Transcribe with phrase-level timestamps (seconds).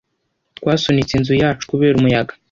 [0.57, 2.33] Twasunitse inzu yacu kubera umuyaga.